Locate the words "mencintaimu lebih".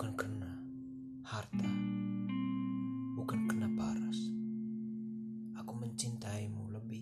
5.76-6.99